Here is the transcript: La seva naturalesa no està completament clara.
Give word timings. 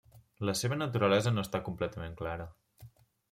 La 0.49 0.53
seva 0.59 0.77
naturalesa 0.79 1.33
no 1.35 1.45
està 1.47 1.61
completament 1.69 2.17
clara. 2.23 2.51